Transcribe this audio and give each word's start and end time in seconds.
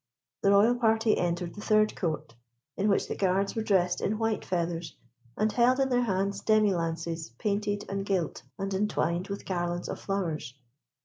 The 0.41 0.49
royal 0.49 0.73
party 0.77 1.15
entered 1.15 1.53
the 1.53 1.61
third 1.61 1.95
court, 1.95 2.33
in 2.75 2.89
which 2.89 3.07
the 3.07 3.13
guards 3.15 3.53
were 3.53 3.61
dressed 3.61 4.01
in 4.01 4.17
white 4.17 4.43
feathers, 4.43 4.95
and 5.37 5.51
held 5.51 5.79
in 5.79 5.89
their 5.89 6.01
hands 6.01 6.41
demi 6.41 6.73
lances 6.73 7.29
painted 7.37 7.85
and 7.87 8.03
gilt, 8.03 8.41
and 8.57 8.73
entwined 8.73 9.27
with 9.27 9.45
garlands 9.45 9.87
of 9.89 9.99
flowers. 9.99 10.55